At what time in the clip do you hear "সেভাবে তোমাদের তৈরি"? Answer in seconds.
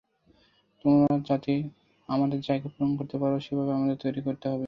3.39-4.19